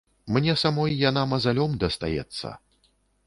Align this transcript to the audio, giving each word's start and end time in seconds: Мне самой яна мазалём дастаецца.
Мне 0.35 0.53
самой 0.61 0.95
яна 1.09 1.25
мазалём 1.35 1.77
дастаецца. 1.83 2.57